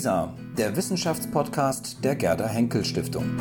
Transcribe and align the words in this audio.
WISA, 0.00 0.32
der 0.56 0.74
Wissenschaftspodcast 0.76 2.02
der 2.02 2.16
Gerda 2.16 2.48
Henkel 2.48 2.86
Stiftung. 2.86 3.36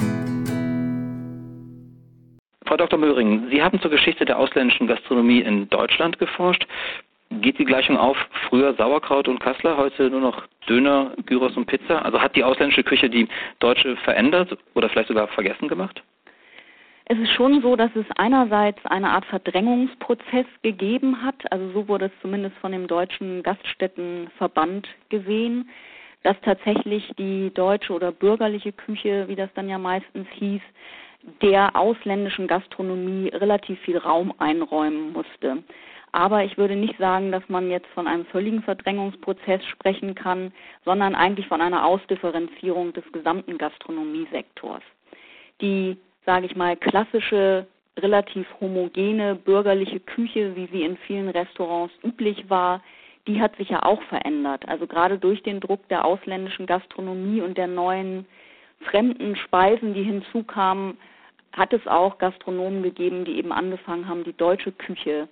Frau 2.65 2.75
Dr. 2.75 2.99
Möhring, 2.99 3.47
Sie 3.49 3.63
haben 3.63 3.79
zur 3.79 3.89
Geschichte 3.89 4.25
der 4.25 4.37
ausländischen 4.37 4.85
Gastronomie 4.85 5.39
in 5.39 5.69
Deutschland 5.69 6.19
geforscht. 6.19 6.67
Geht 7.29 7.59
die 7.59 7.63
Gleichung 7.63 7.95
auf? 7.95 8.17
Früher 8.49 8.73
Sauerkraut 8.73 9.29
und 9.29 9.39
Kassler, 9.39 9.77
heute 9.77 10.09
nur 10.09 10.19
noch 10.19 10.43
Döner, 10.67 11.13
Gyros 11.25 11.55
und 11.55 11.65
Pizza? 11.65 12.03
Also 12.03 12.19
hat 12.21 12.35
die 12.35 12.43
ausländische 12.43 12.83
Küche 12.83 13.09
die 13.09 13.29
deutsche 13.59 13.95
verändert 13.95 14.57
oder 14.75 14.89
vielleicht 14.89 15.07
sogar 15.07 15.29
vergessen 15.29 15.69
gemacht? 15.69 16.03
Es 17.05 17.17
ist 17.17 17.31
schon 17.31 17.61
so, 17.61 17.77
dass 17.77 17.91
es 17.95 18.05
einerseits 18.17 18.85
eine 18.85 19.11
Art 19.11 19.23
Verdrängungsprozess 19.27 20.45
gegeben 20.61 21.23
hat, 21.23 21.49
also 21.53 21.71
so 21.71 21.87
wurde 21.87 22.07
es 22.07 22.21
zumindest 22.21 22.57
von 22.57 22.73
dem 22.73 22.87
Deutschen 22.87 23.43
Gaststättenverband 23.43 24.89
gesehen, 25.07 25.69
dass 26.23 26.35
tatsächlich 26.41 27.11
die 27.17 27.51
deutsche 27.53 27.93
oder 27.93 28.11
bürgerliche 28.11 28.71
Küche, 28.71 29.27
wie 29.27 29.35
das 29.35 29.49
dann 29.55 29.69
ja 29.69 29.77
meistens 29.77 30.27
hieß, 30.31 30.61
der 31.41 31.75
ausländischen 31.75 32.47
Gastronomie 32.47 33.29
relativ 33.29 33.79
viel 33.81 33.97
Raum 33.97 34.33
einräumen 34.37 35.13
musste. 35.13 35.63
Aber 36.11 36.43
ich 36.43 36.57
würde 36.57 36.75
nicht 36.75 36.97
sagen, 36.97 37.31
dass 37.31 37.47
man 37.49 37.69
jetzt 37.69 37.87
von 37.93 38.07
einem 38.07 38.25
völligen 38.25 38.63
Verdrängungsprozess 38.63 39.63
sprechen 39.65 40.15
kann, 40.15 40.51
sondern 40.83 41.13
eigentlich 41.13 41.47
von 41.47 41.61
einer 41.61 41.85
Ausdifferenzierung 41.85 42.93
des 42.93 43.03
gesamten 43.11 43.57
Gastronomiesektors. 43.57 44.81
Die 45.61 45.97
sage 46.25 46.45
ich 46.45 46.55
mal, 46.55 46.77
klassische, 46.77 47.65
relativ 47.97 48.47
homogene 48.61 49.35
bürgerliche 49.35 49.99
Küche, 49.99 50.55
wie 50.55 50.67
sie 50.67 50.83
in 50.83 50.95
vielen 50.97 51.29
Restaurants 51.29 51.93
üblich 52.03 52.49
war, 52.49 52.81
die 53.29 53.39
hat 53.39 53.55
sich 53.57 53.69
ja 53.69 53.83
auch 53.83 54.01
verändert. 54.03 54.67
Also 54.67 54.87
gerade 54.87 55.19
durch 55.19 55.43
den 55.43 55.59
Druck 55.59 55.87
der 55.89 56.03
ausländischen 56.03 56.65
Gastronomie 56.65 57.41
und 57.41 57.57
der 57.57 57.67
neuen 57.67 58.25
fremden 58.81 59.35
Speisen, 59.35 59.93
die 59.93 60.03
hinzukamen, 60.03 60.97
hat 61.53 61.71
es 61.73 61.85
auch 61.85 62.17
Gastronomen 62.17 62.81
gegeben, 62.81 63.25
die 63.25 63.37
eben 63.37 63.51
angefangen 63.51 64.07
haben, 64.07 64.23
die 64.23 64.35
deutsche 64.35 64.71
Küche 64.71 65.27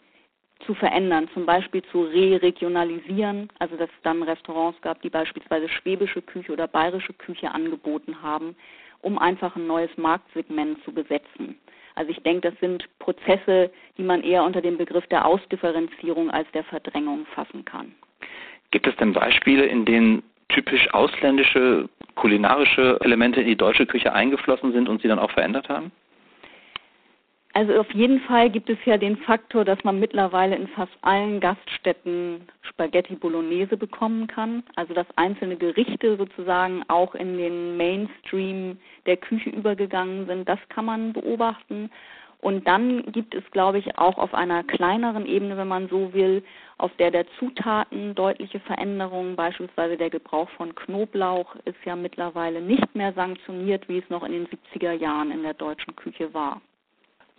zu 0.66 0.75
verändern, 0.75 1.28
zum 1.34 1.45
Beispiel 1.45 1.84
zu 1.92 2.03
re-regionalisieren, 2.03 3.50
also 3.58 3.75
dass 3.78 3.90
es 3.90 4.02
dann 4.03 4.22
Restaurants 4.23 4.80
gab, 4.81 5.02
die 5.02 5.09
beispielsweise 5.09 5.68
schwäbische 5.68 6.22
Küche 6.22 6.53
oder 6.53 6.68
bayerische 6.68 7.14
Küche 7.14 7.52
angeboten 7.52 8.22
haben, 8.22 8.56
um 9.02 9.18
einfach 9.18 9.56
ein 9.56 9.68
neues 9.68 9.95
Marktsegment 9.98 10.84
zu 10.84 10.92
besetzen. 10.92 11.58
Also 11.98 12.12
ich 12.12 12.22
denke, 12.22 12.52
das 12.52 12.59
sind 12.59 12.88
Prozesse, 13.00 13.72
die 13.98 14.03
man 14.03 14.22
eher 14.22 14.44
unter 14.44 14.62
dem 14.62 14.78
Begriff 14.78 15.06
der 15.08 15.26
Ausdifferenzierung 15.26 16.30
als 16.30 16.48
der 16.52 16.64
Verdrängung 16.64 17.26
fassen 17.34 17.66
kann. 17.66 17.95
Gibt 18.70 18.86
es 18.86 18.95
denn 18.98 19.14
Beispiele, 19.14 19.66
in 19.66 19.84
denen 19.84 20.22
typisch 20.50 20.88
ausländische 20.94 21.90
kulinarische 22.14 23.00
Elemente 23.02 23.42
in 23.42 23.48
die 23.48 23.56
deutsche 23.56 23.88
Küche 23.88 24.14
eingeflossen 24.14 24.73
sind 24.73 24.88
und 24.88 25.02
sie 25.02 25.08
dann 25.08 25.18
auch 25.18 25.31
verändert 25.31 25.70
haben? 25.70 25.92
Also 27.58 27.73
auf 27.80 27.91
jeden 27.91 28.19
Fall 28.19 28.52
gibt 28.52 28.69
es 28.69 28.77
ja 28.86 28.97
den 28.97 29.17
Faktor, 29.17 29.66
dass 29.66 29.83
man 29.83 30.00
mittlerweile 30.00 30.55
in 30.55 30.67
fast 30.67 30.91
allen 31.02 31.39
Gaststätten 31.39 32.47
Spaghetti 32.61 33.16
Bolognese 33.16 33.77
bekommen 33.77 34.27
kann. 34.27 34.61
Also 34.75 34.94
dass 34.94 35.08
einzelne 35.16 35.55
Gerichte 35.55 36.17
sozusagen 36.17 36.83
auch 36.88 37.16
in 37.16 37.35
den 37.35 37.75
Mainstream 37.75 38.78
der 39.08 39.17
Küche 39.17 39.50
übergegangen 39.50 40.28
sind. 40.28 40.47
Das 40.47 40.59
kann 40.69 40.85
man 40.85 41.13
beobachten. 41.13 41.89
Und 42.41 42.67
dann 42.67 43.11
gibt 43.11 43.33
es, 43.33 43.44
glaube 43.50 43.80
ich, 43.80 43.97
auch 43.97 44.19
auf 44.19 44.35
einer 44.35 44.63
kleineren 44.63 45.25
Ebene, 45.25 45.58
wenn 45.58 45.67
man 45.67 45.89
so 45.89 46.13
will, 46.13 46.44
auf 46.78 46.91
der 46.97 47.09
der 47.09 47.25
Zutaten 47.39 48.13
deutliche 48.13 48.59
Veränderungen, 48.59 49.35
beispielsweise 49.35 49.97
der 49.97 50.11
Gebrauch 50.11 50.52
von 50.52 50.75
Knoblauch 50.75 51.55
ist 51.66 51.83
ja 51.85 51.95
mittlerweile 51.95 52.61
nicht 52.61 52.94
mehr 52.94 53.13
sanktioniert, 53.13 53.89
wie 53.89 53.97
es 53.97 54.09
noch 54.11 54.23
in 54.23 54.33
den 54.33 54.47
70er 54.47 54.91
Jahren 54.91 55.31
in 55.31 55.41
der 55.41 55.55
deutschen 55.55 55.95
Küche 55.95 56.31
war. 56.35 56.62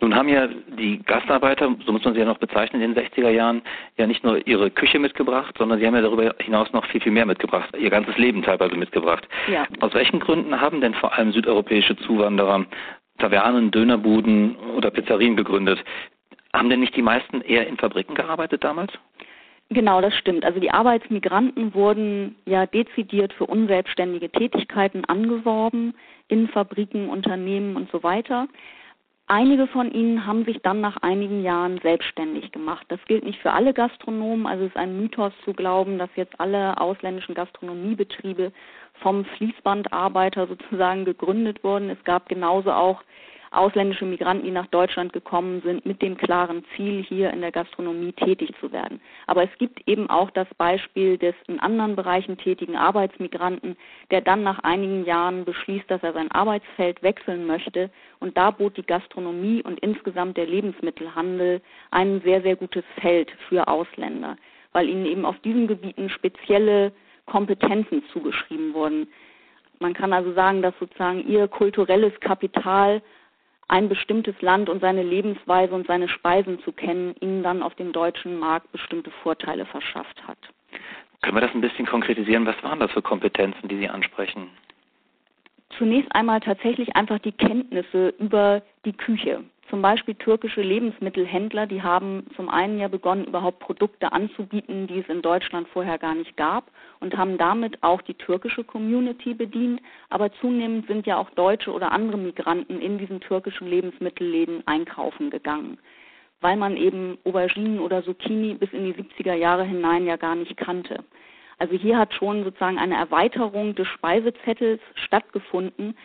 Nun 0.01 0.15
haben 0.15 0.29
ja 0.29 0.47
die 0.47 1.03
Gastarbeiter, 1.03 1.75
so 1.85 1.91
muss 1.91 2.05
man 2.05 2.13
sie 2.13 2.21
ja 2.21 2.25
noch 2.25 2.37
bezeichnen, 2.37 2.81
in 2.81 2.93
den 2.93 3.05
60er 3.05 3.29
Jahren 3.29 3.61
ja 3.97 4.07
nicht 4.07 4.23
nur 4.23 4.45
ihre 4.47 4.71
Küche 4.71 4.97
mitgebracht, 4.97 5.55
sondern 5.57 5.79
sie 5.79 5.85
haben 5.85 5.95
ja 5.95 6.01
darüber 6.01 6.35
hinaus 6.39 6.71
noch 6.71 6.85
viel, 6.85 7.01
viel 7.01 7.11
mehr 7.11 7.25
mitgebracht, 7.25 7.75
ihr 7.77 7.89
ganzes 7.89 8.17
Leben 8.17 8.41
teilweise 8.41 8.75
mitgebracht. 8.75 9.27
Ja. 9.51 9.67
Aus 9.81 9.93
welchen 9.93 10.21
Gründen 10.21 10.59
haben 10.59 10.79
denn 10.79 10.93
vor 10.93 11.13
allem 11.13 11.33
südeuropäische 11.33 11.97
Zuwanderer 11.97 12.65
Tavernen, 13.17 13.71
Dönerbuden 13.71 14.55
oder 14.77 14.89
Pizzerien 14.89 15.35
gegründet? 15.35 15.83
Haben 16.53 16.69
denn 16.69 16.79
nicht 16.79 16.95
die 16.95 17.01
meisten 17.01 17.41
eher 17.41 17.67
in 17.67 17.77
Fabriken 17.77 18.15
gearbeitet 18.15 18.63
damals? 18.63 18.93
Genau, 19.69 20.01
das 20.01 20.15
stimmt. 20.15 20.45
Also 20.45 20.59
die 20.59 20.71
Arbeitsmigranten 20.71 21.75
wurden 21.75 22.35
ja 22.45 22.65
dezidiert 22.65 23.33
für 23.33 23.45
unselbstständige 23.45 24.29
Tätigkeiten 24.29 25.05
angeworben 25.05 25.93
in 26.27 26.47
Fabriken, 26.47 27.09
Unternehmen 27.09 27.75
und 27.75 27.91
so 27.91 28.01
weiter. 28.01 28.47
Einige 29.31 29.67
von 29.67 29.91
ihnen 29.91 30.25
haben 30.25 30.43
sich 30.43 30.59
dann 30.63 30.81
nach 30.81 30.97
einigen 31.03 31.43
Jahren 31.43 31.79
selbstständig 31.83 32.51
gemacht. 32.51 32.83
Das 32.89 32.99
gilt 33.05 33.23
nicht 33.23 33.39
für 33.39 33.53
alle 33.53 33.75
Gastronomen, 33.75 34.47
also 34.47 34.63
es 34.63 34.71
ist 34.71 34.75
ein 34.75 34.99
Mythos 34.99 35.31
zu 35.45 35.53
glauben, 35.53 35.99
dass 35.99 36.09
jetzt 36.15 36.39
alle 36.39 36.81
ausländischen 36.81 37.35
Gastronomiebetriebe 37.35 38.51
vom 38.95 39.25
Fließbandarbeiter 39.25 40.47
sozusagen 40.47 41.05
gegründet 41.05 41.63
wurden. 41.63 41.91
Es 41.91 42.03
gab 42.05 42.27
genauso 42.27 42.71
auch 42.71 43.03
ausländische 43.51 44.05
Migranten, 44.05 44.45
die 44.45 44.51
nach 44.51 44.67
Deutschland 44.67 45.13
gekommen 45.13 45.61
sind, 45.63 45.85
mit 45.85 46.01
dem 46.01 46.17
klaren 46.17 46.63
Ziel, 46.75 47.03
hier 47.03 47.31
in 47.31 47.41
der 47.41 47.51
Gastronomie 47.51 48.13
tätig 48.13 48.53
zu 48.59 48.71
werden. 48.71 49.01
Aber 49.27 49.43
es 49.43 49.49
gibt 49.57 49.87
eben 49.87 50.09
auch 50.09 50.29
das 50.31 50.47
Beispiel 50.57 51.17
des 51.17 51.35
in 51.47 51.59
anderen 51.59 51.95
Bereichen 51.95 52.37
tätigen 52.37 52.75
Arbeitsmigranten, 52.75 53.75
der 54.11 54.21
dann 54.21 54.43
nach 54.43 54.59
einigen 54.59 55.05
Jahren 55.05 55.45
beschließt, 55.45 55.89
dass 55.89 56.03
er 56.03 56.13
sein 56.13 56.31
Arbeitsfeld 56.31 57.01
wechseln 57.01 57.45
möchte. 57.45 57.89
Und 58.19 58.37
da 58.37 58.51
bot 58.51 58.77
die 58.77 58.83
Gastronomie 58.83 59.63
und 59.63 59.79
insgesamt 59.79 60.37
der 60.37 60.45
Lebensmittelhandel 60.45 61.61
ein 61.91 62.21
sehr, 62.21 62.41
sehr 62.41 62.55
gutes 62.55 62.83
Feld 63.01 63.31
für 63.47 63.67
Ausländer, 63.67 64.37
weil 64.73 64.89
ihnen 64.89 65.05
eben 65.05 65.25
auf 65.25 65.39
diesen 65.39 65.67
Gebieten 65.67 66.09
spezielle 66.09 66.91
Kompetenzen 67.25 68.03
zugeschrieben 68.11 68.73
wurden. 68.73 69.07
Man 69.79 69.93
kann 69.93 70.11
also 70.11 70.33
sagen, 70.33 70.61
dass 70.61 70.73
sozusagen 70.79 71.25
ihr 71.27 71.47
kulturelles 71.47 72.11
Kapital 72.19 73.01
ein 73.69 73.87
bestimmtes 73.87 74.35
Land 74.41 74.67
und 74.67 74.81
seine 74.81 75.03
Lebensweise 75.03 75.73
und 75.73 75.87
seine 75.87 76.09
Speisen 76.09 76.59
zu 76.61 76.71
kennen, 76.71 77.15
ihnen 77.21 77.43
dann 77.43 77.63
auf 77.63 77.75
dem 77.75 77.91
deutschen 77.93 78.37
Markt 78.37 78.71
bestimmte 78.71 79.11
Vorteile 79.23 79.65
verschafft 79.65 80.27
hat. 80.27 80.37
Können 81.21 81.37
wir 81.37 81.41
das 81.41 81.53
ein 81.53 81.61
bisschen 81.61 81.85
konkretisieren? 81.85 82.45
Was 82.45 82.61
waren 82.63 82.79
das 82.79 82.91
für 82.91 83.01
Kompetenzen, 83.01 83.67
die 83.67 83.77
Sie 83.77 83.87
ansprechen? 83.89 84.47
Zunächst 85.77 86.13
einmal 86.15 86.39
tatsächlich 86.39 86.95
einfach 86.95 87.19
die 87.19 87.31
Kenntnisse 87.31 88.09
über 88.19 88.61
die 88.85 88.93
Küche. 88.93 89.43
Zum 89.69 89.83
Beispiel 89.83 90.15
türkische 90.15 90.61
Lebensmittelhändler, 90.61 91.67
die 91.67 91.83
haben 91.83 92.25
zum 92.35 92.49
einen 92.49 92.79
ja 92.79 92.87
begonnen, 92.87 93.25
überhaupt 93.25 93.59
Produkte 93.59 94.11
anzubieten, 94.11 94.87
die 94.87 94.99
es 94.99 95.09
in 95.09 95.21
Deutschland 95.21 95.67
vorher 95.67 95.99
gar 95.99 96.15
nicht 96.15 96.35
gab 96.37 96.71
und 96.99 97.15
haben 97.15 97.37
damit 97.37 97.83
auch 97.83 98.01
die 98.01 98.15
türkische 98.15 98.63
Community 98.63 99.35
bedient. 99.35 99.79
Aber 100.09 100.31
zunehmend 100.33 100.87
sind 100.87 101.05
ja 101.05 101.17
auch 101.17 101.29
Deutsche 101.31 101.71
oder 101.71 101.91
andere 101.91 102.17
Migranten 102.17 102.79
in 102.79 102.97
diesen 102.97 103.19
türkischen 103.21 103.67
Lebensmittelläden 103.67 104.63
einkaufen 104.65 105.29
gegangen, 105.29 105.77
weil 106.41 106.57
man 106.57 106.75
eben 106.75 107.19
Auberginen 107.23 107.79
oder 107.79 108.03
Zucchini 108.03 108.55
bis 108.55 108.73
in 108.73 108.85
die 108.85 108.93
70er 108.93 109.35
Jahre 109.35 109.65
hinein 109.65 110.07
ja 110.07 110.15
gar 110.15 110.35
nicht 110.35 110.57
kannte. 110.57 111.03
Also 111.59 111.75
hier 111.75 111.99
hat 111.99 112.13
schon 112.15 112.43
sozusagen 112.43 112.79
eine 112.79 112.95
Erweiterung 112.95 113.75
des 113.75 113.87
Speisezettels 113.87 114.81
stattgefunden 114.95 115.95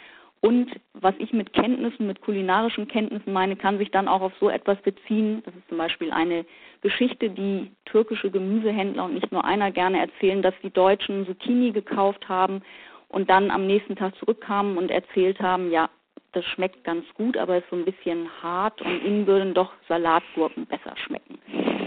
und 0.44 0.71
was 0.93 1.15
ich 1.16 1.32
mit 1.32 1.55
Kenntnissen, 1.55 2.06
mit 2.06 2.21
kulinarischen 2.21 2.87
Kenntnissen 2.87 3.32
meine, 3.32 3.56
kann 3.56 3.78
sich 3.78 3.91
dann 3.91 4.09
auch 4.09 4.21
auf 4.21 4.32
so 4.38 4.50
etwas 4.50 4.77
beziehen. 4.82 5.43
Das 5.47 5.55
ist 5.55 5.66
zum 5.71 5.78
Beispiel 5.78 6.12
eine 6.12 6.44
Geschichte, 6.82 7.31
die 7.31 7.71
türkische 7.87 8.31
Gemüsehändler 8.31 9.06
und 9.06 9.15
nicht 9.15 9.33
nur 9.33 9.43
einer 9.43 9.71
gerne 9.71 10.00
erzählen, 10.00 10.43
dass 10.43 10.53
die 10.62 10.69
Deutschen 10.69 11.24
Zucchini 11.24 11.72
gekauft 11.72 12.28
haben 12.28 12.60
und 13.09 13.30
dann 13.30 13.51
am 13.51 13.66
nächsten 13.66 13.97
Tag 13.97 14.15
zurückkamen 14.16 14.77
und 14.77 14.91
erzählt 14.91 15.41
haben, 15.41 15.71
ja, 15.71 15.89
das 16.34 16.45
schmeckt 16.45 16.84
ganz 16.84 17.04
gut, 17.15 17.36
aber 17.36 17.59
ist 17.59 17.71
so 17.71 17.77
ein 17.77 17.84
bisschen 17.84 18.28
hart 18.42 18.83
und 18.83 19.03
ihnen 19.04 19.27
würden 19.27 19.54
doch 19.54 19.72
Salatgurken 19.89 20.66
besser 20.66 20.97
schmecken. 20.97 21.39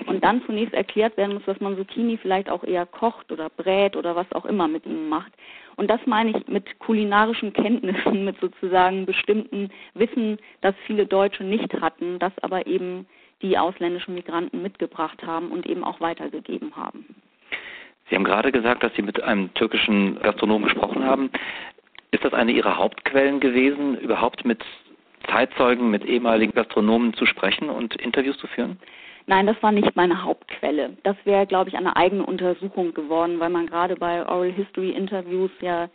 Und 0.07 0.23
dann 0.23 0.41
zunächst 0.45 0.73
erklärt 0.73 1.17
werden 1.17 1.35
muss, 1.35 1.45
dass 1.45 1.59
man 1.59 1.77
Zucchini 1.77 2.17
vielleicht 2.17 2.49
auch 2.49 2.63
eher 2.63 2.85
kocht 2.85 3.31
oder 3.31 3.49
brät 3.49 3.95
oder 3.95 4.15
was 4.15 4.31
auch 4.31 4.45
immer 4.45 4.67
mit 4.67 4.85
ihnen 4.85 5.09
macht. 5.09 5.31
Und 5.75 5.91
das 5.91 5.99
meine 6.05 6.31
ich 6.31 6.47
mit 6.47 6.79
kulinarischen 6.79 7.53
Kenntnissen, 7.53 8.25
mit 8.25 8.39
sozusagen 8.39 9.05
bestimmten 9.05 9.69
Wissen, 9.93 10.39
das 10.61 10.73
viele 10.85 11.05
Deutsche 11.05 11.43
nicht 11.43 11.73
hatten, 11.79 12.17
das 12.19 12.31
aber 12.41 12.65
eben 12.65 13.05
die 13.41 13.57
ausländischen 13.57 14.15
Migranten 14.15 14.61
mitgebracht 14.61 15.21
haben 15.23 15.51
und 15.51 15.67
eben 15.67 15.83
auch 15.83 16.01
weitergegeben 16.01 16.75
haben. 16.75 17.05
Sie 18.09 18.15
haben 18.15 18.23
gerade 18.23 18.51
gesagt, 18.51 18.83
dass 18.83 18.93
Sie 18.95 19.01
mit 19.01 19.21
einem 19.21 19.53
türkischen 19.53 20.19
Gastronomen 20.21 20.69
gesprochen 20.69 21.03
haben. 21.03 21.29
Ist 22.11 22.23
das 22.23 22.33
eine 22.33 22.51
Ihrer 22.51 22.77
Hauptquellen 22.77 23.39
gewesen, 23.39 23.97
überhaupt 23.99 24.45
mit 24.45 24.63
Zeitzeugen, 25.29 25.89
mit 25.89 26.05
ehemaligen 26.05 26.53
Gastronomen 26.53 27.13
zu 27.13 27.25
sprechen 27.25 27.69
und 27.69 27.95
Interviews 27.95 28.37
zu 28.37 28.47
führen? 28.47 28.79
Nein, 29.25 29.45
das 29.45 29.61
war 29.61 29.73
nicht 29.73 29.93
meine 29.97 30.23
Hauptquelle. 30.23 30.95
Das 31.03 31.17
wäre, 31.25 31.45
glaube 31.45 31.69
ich, 31.69 31.75
eine 31.75 31.97
eigene 31.97 32.25
Untersuchung 32.25 32.93
geworden, 32.93 33.39
weil 33.41 33.49
man 33.49 33.67
gerade 33.67 33.97
bei 33.97 34.25
Oral 34.25 34.51
History 34.53 34.91
Interviews 34.91 35.51
ja 35.59 35.89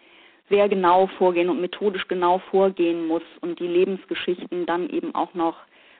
sehr 0.50 0.68
genau 0.68 1.06
vorgehen 1.18 1.48
und 1.48 1.60
methodisch 1.60 2.06
genau 2.08 2.38
vorgehen 2.50 3.06
muss 3.06 3.22
und 3.40 3.58
die 3.58 3.66
Lebensgeschichten 3.66 4.66
dann 4.66 4.90
eben 4.90 5.14
auch 5.14 5.32
noch 5.32 5.56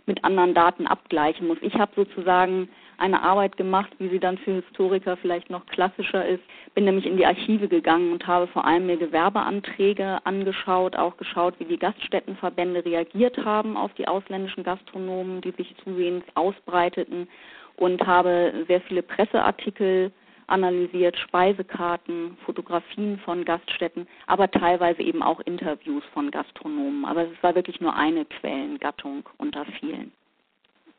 mit 0.07 0.25
anderen 0.25 0.55
Daten 0.55 0.87
abgleichen 0.87 1.47
muss. 1.47 1.59
Ich 1.61 1.75
habe 1.75 1.93
sozusagen 1.95 2.69
eine 2.99 3.23
Arbeit 3.23 3.57
gemacht, 3.57 3.91
wie 3.99 4.09
sie 4.09 4.21
dann 4.21 4.39
für 4.39 4.63
Historiker 4.63 5.17
vielleicht 5.17 5.51
noch 5.51 5.67
klassischer 5.67 6.27
ist. 6.27 6.43
Bin 6.75 6.85
nämlich 6.85 7.07
in 7.07 7.17
die 7.17 7.27
Archive 7.27 7.69
gegangen 7.69 8.13
und 8.13 8.27
habe 8.27 8.47
vor 8.47 8.65
allem 8.65 8.87
mir 8.87 8.97
Gewerbeanträge 8.97 10.19
angeschaut, 10.25 10.97
auch 10.97 11.17
geschaut, 11.17 11.55
wie 11.59 11.65
die 11.65 11.79
Gaststättenverbände 11.79 12.85
reagiert 12.85 13.39
haben 13.45 13.77
auf 13.77 13.93
die 13.95 14.07
ausländischen 14.07 14.65
Gastronomen, 14.65 15.41
die 15.41 15.53
sich 15.53 15.75
zusehends 15.83 16.27
ausbreiteten 16.35 17.29
und 17.77 18.07
habe 18.07 18.65
sehr 18.69 18.81
viele 18.83 19.03
Presseartikel 19.03 20.13
analysiert, 20.47 21.17
Speisekarten, 21.19 22.37
Fotografien 22.45 23.19
von 23.25 23.45
Gaststätten, 23.45 24.07
aber 24.27 24.51
teilweise 24.51 25.03
eben 25.03 25.23
auch 25.23 25.41
Interviews 25.41 26.05
von 26.13 26.31
Gastronomen. 26.31 27.05
Aber 27.05 27.23
es 27.23 27.43
war 27.43 27.55
wirklich 27.55 27.81
nur 27.81 27.95
eine 27.95 28.25
Quellengattung 28.25 29.29
unter 29.39 29.65
vielen. 29.81 30.13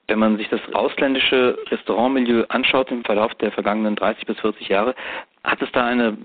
Wenn 0.07 0.19
man 0.19 0.37
sich 0.37 0.49
das 0.49 0.61
ausländische 0.73 1.57
Restaurantmilieu 1.69 2.43
anschaut 2.49 2.91
im 2.91 3.05
Verlauf 3.05 3.33
der 3.35 3.51
vergangenen 3.51 3.95
30 3.95 4.25
bis 4.25 4.39
40 4.39 4.67
Jahre, 4.67 4.95
hat 5.43 5.61
es 5.61 5.71
da 5.71 5.85
eine 5.85 6.17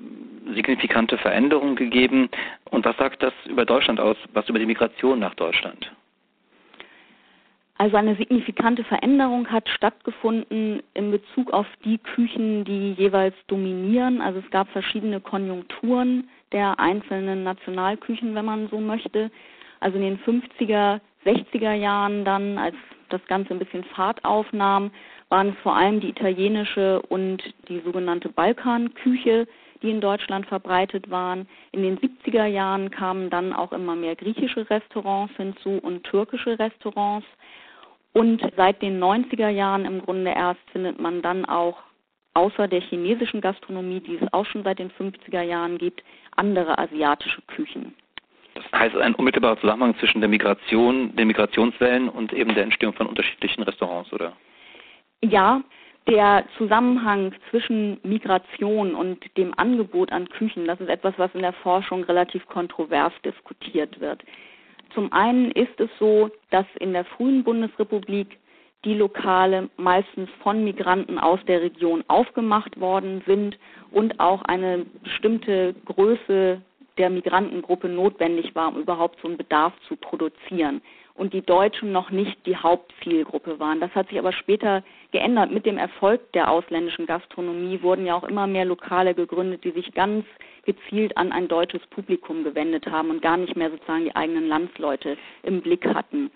signifikante 0.54 1.16
Veränderung 1.18 1.76
gegeben? 1.76 2.28
Und 2.70 2.84
was 2.84 2.96
sagt 2.96 3.22
das 3.22 3.32
über 3.46 3.64
Deutschland 3.64 4.00
aus, 4.00 4.16
was 4.32 4.48
über 4.48 4.58
die 4.58 4.66
Migration 4.66 5.20
nach 5.20 5.34
Deutschland? 5.34 5.92
Also 7.80 7.96
eine 7.96 8.16
signifikante 8.16 8.82
Veränderung 8.82 9.46
hat 9.48 9.68
stattgefunden 9.68 10.82
in 10.94 11.12
Bezug 11.12 11.52
auf 11.52 11.66
die 11.84 11.98
Küchen, 11.98 12.64
die 12.64 12.92
jeweils 12.94 13.36
dominieren. 13.46 14.20
Also 14.20 14.40
es 14.40 14.50
gab 14.50 14.68
verschiedene 14.70 15.20
Konjunkturen 15.20 16.28
der 16.50 16.80
einzelnen 16.80 17.44
Nationalküchen, 17.44 18.34
wenn 18.34 18.44
man 18.44 18.68
so 18.68 18.80
möchte. 18.80 19.30
Also 19.78 19.96
in 19.96 20.02
den 20.02 20.18
50er, 20.18 21.00
60er 21.24 21.72
Jahren 21.74 22.24
dann, 22.24 22.58
als 22.58 22.74
das 23.10 23.24
Ganze 23.28 23.54
ein 23.54 23.60
bisschen 23.60 23.84
Fahrt 23.84 24.24
aufnahm, 24.24 24.90
waren 25.28 25.50
es 25.50 25.56
vor 25.62 25.76
allem 25.76 26.00
die 26.00 26.08
italienische 26.08 27.00
und 27.02 27.42
die 27.68 27.80
sogenannte 27.84 28.28
Balkanküche, 28.28 29.46
die 29.82 29.90
in 29.90 30.00
Deutschland 30.00 30.46
verbreitet 30.46 31.10
waren. 31.10 31.46
In 31.72 31.82
den 31.82 31.98
70er 31.98 32.46
Jahren 32.46 32.90
kamen 32.90 33.30
dann 33.30 33.52
auch 33.52 33.72
immer 33.72 33.94
mehr 33.94 34.16
griechische 34.16 34.68
Restaurants 34.68 35.34
hinzu 35.36 35.78
und 35.80 36.02
türkische 36.04 36.58
Restaurants. 36.58 37.26
Und 38.18 38.42
seit 38.56 38.82
den 38.82 39.00
90er 39.00 39.48
Jahren 39.48 39.84
im 39.84 40.02
Grunde 40.02 40.32
erst 40.32 40.58
findet 40.72 41.00
man 41.00 41.22
dann 41.22 41.44
auch 41.44 41.78
außer 42.34 42.66
der 42.66 42.80
chinesischen 42.80 43.40
Gastronomie, 43.40 44.00
die 44.00 44.16
es 44.16 44.32
auch 44.32 44.44
schon 44.46 44.64
seit 44.64 44.80
den 44.80 44.90
50er 44.90 45.42
Jahren 45.42 45.78
gibt, 45.78 46.02
andere 46.34 46.76
asiatische 46.78 47.40
Küchen. 47.42 47.94
Das 48.54 48.64
heißt 48.72 48.96
ein 48.96 49.14
unmittelbarer 49.14 49.60
Zusammenhang 49.60 49.96
zwischen 50.00 50.20
der 50.20 50.28
Migration, 50.28 51.14
den 51.14 51.28
Migrationswellen 51.28 52.08
und 52.08 52.32
eben 52.32 52.56
der 52.56 52.64
Entstehung 52.64 52.92
von 52.92 53.06
unterschiedlichen 53.06 53.62
Restaurants, 53.62 54.12
oder? 54.12 54.32
Ja, 55.22 55.62
der 56.08 56.44
Zusammenhang 56.56 57.32
zwischen 57.50 58.00
Migration 58.02 58.96
und 58.96 59.24
dem 59.36 59.56
Angebot 59.56 60.10
an 60.10 60.28
Küchen, 60.28 60.66
das 60.66 60.80
ist 60.80 60.88
etwas, 60.88 61.14
was 61.18 61.32
in 61.34 61.42
der 61.42 61.52
Forschung 61.52 62.02
relativ 62.02 62.44
kontrovers 62.46 63.12
diskutiert 63.24 64.00
wird. 64.00 64.24
Zum 64.94 65.12
einen 65.12 65.50
ist 65.52 65.78
es 65.78 65.90
so, 65.98 66.30
dass 66.50 66.66
in 66.80 66.92
der 66.92 67.04
frühen 67.04 67.44
Bundesrepublik 67.44 68.38
die 68.84 68.94
Lokale 68.94 69.68
meistens 69.76 70.30
von 70.42 70.64
Migranten 70.64 71.18
aus 71.18 71.40
der 71.46 71.62
Region 71.62 72.04
aufgemacht 72.08 72.78
worden 72.80 73.22
sind 73.26 73.58
und 73.90 74.20
auch 74.20 74.42
eine 74.42 74.86
bestimmte 75.02 75.74
Größe 75.84 76.62
der 76.96 77.10
Migrantengruppe 77.10 77.88
notwendig 77.88 78.54
war, 78.54 78.68
um 78.68 78.80
überhaupt 78.80 79.20
so 79.20 79.28
einen 79.28 79.36
Bedarf 79.36 79.72
zu 79.86 79.96
produzieren. 79.96 80.80
Und 81.14 81.32
die 81.32 81.42
Deutschen 81.42 81.90
noch 81.90 82.10
nicht 82.10 82.46
die 82.46 82.56
Hauptzielgruppe 82.56 83.58
waren. 83.58 83.80
Das 83.80 83.92
hat 83.96 84.08
sich 84.08 84.18
aber 84.18 84.32
später 84.32 84.84
geändert. 85.10 85.50
Mit 85.50 85.66
dem 85.66 85.76
Erfolg 85.76 86.32
der 86.32 86.48
ausländischen 86.48 87.06
Gastronomie 87.06 87.82
wurden 87.82 88.06
ja 88.06 88.14
auch 88.14 88.22
immer 88.22 88.46
mehr 88.46 88.64
Lokale 88.64 89.14
gegründet, 89.14 89.64
die 89.64 89.72
sich 89.72 89.92
ganz 89.94 90.24
gezielt 90.68 91.16
an 91.16 91.32
ein 91.32 91.48
deutsches 91.48 91.80
Publikum 91.86 92.44
gewendet 92.44 92.86
haben 92.86 93.08
und 93.08 93.22
gar 93.22 93.38
nicht 93.38 93.56
mehr 93.56 93.70
sozusagen 93.70 94.04
die 94.04 94.14
eigenen 94.14 94.48
Landsleute 94.48 95.16
im 95.42 95.62
Blick 95.62 95.86
hatten. 95.86 96.30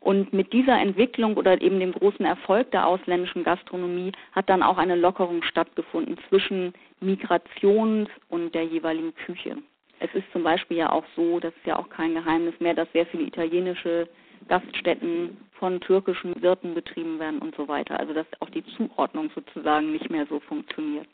Und 0.00 0.32
mit 0.32 0.52
dieser 0.52 0.76
Entwicklung 0.78 1.36
oder 1.36 1.60
eben 1.60 1.78
dem 1.78 1.92
großen 1.92 2.24
Erfolg 2.24 2.72
der 2.72 2.86
ausländischen 2.86 3.44
Gastronomie 3.44 4.10
hat 4.32 4.48
dann 4.48 4.64
auch 4.64 4.76
eine 4.76 4.96
Lockerung 4.96 5.42
stattgefunden 5.44 6.16
zwischen 6.28 6.74
Migrations- 7.00 8.10
und 8.28 8.54
der 8.54 8.64
jeweiligen 8.64 9.14
Küche. 9.14 9.56
Es 10.00 10.12
ist 10.14 10.30
zum 10.32 10.42
Beispiel 10.42 10.78
ja 10.78 10.90
auch 10.90 11.04
so, 11.14 11.38
das 11.38 11.54
ist 11.54 11.66
ja 11.66 11.78
auch 11.78 11.88
kein 11.88 12.14
Geheimnis 12.14 12.54
mehr, 12.58 12.74
dass 12.74 12.90
sehr 12.92 13.06
viele 13.06 13.22
italienische 13.22 14.08
Gaststätten 14.48 15.36
von 15.52 15.80
türkischen 15.80 16.40
Wirten 16.42 16.74
betrieben 16.74 17.18
werden 17.20 17.38
und 17.38 17.54
so 17.54 17.68
weiter. 17.68 17.98
Also 17.98 18.12
dass 18.12 18.26
auch 18.40 18.50
die 18.50 18.64
Zuordnung 18.76 19.30
sozusagen 19.34 19.92
nicht 19.92 20.10
mehr 20.10 20.26
so 20.26 20.40
funktioniert. 20.40 21.06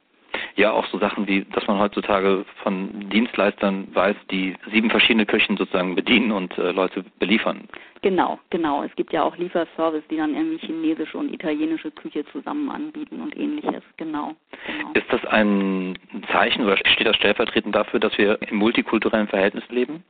Ja, 0.56 0.72
auch 0.72 0.86
so 0.86 0.98
Sachen 0.98 1.26
wie, 1.26 1.44
dass 1.44 1.66
man 1.66 1.78
heutzutage 1.78 2.44
von 2.62 3.08
Dienstleistern 3.10 3.88
weiß, 3.94 4.16
die 4.30 4.54
sieben 4.70 4.90
verschiedene 4.90 5.26
Küchen 5.26 5.56
sozusagen 5.56 5.94
bedienen 5.94 6.32
und 6.32 6.56
äh, 6.58 6.72
Leute 6.72 7.04
beliefern. 7.18 7.68
Genau, 8.02 8.38
genau. 8.50 8.82
Es 8.82 8.94
gibt 8.96 9.12
ja 9.12 9.22
auch 9.22 9.36
Lieferservice, 9.36 10.02
die 10.10 10.16
dann 10.16 10.34
irgendwie 10.34 10.58
chinesische 10.66 11.16
und 11.16 11.32
italienische 11.32 11.90
Küche 11.90 12.24
zusammen 12.32 12.68
anbieten 12.68 13.20
und 13.20 13.36
ähnliches. 13.36 13.82
Genau, 13.96 14.34
genau. 14.66 14.90
Ist 14.94 15.10
das 15.10 15.24
ein 15.26 15.98
Zeichen 16.32 16.64
oder 16.64 16.76
steht 16.76 17.06
das 17.06 17.16
stellvertretend 17.16 17.74
dafür, 17.74 18.00
dass 18.00 18.16
wir 18.18 18.42
in 18.42 18.56
multikulturellen 18.56 19.28
Verhältnissen 19.28 19.72
leben? 19.72 20.04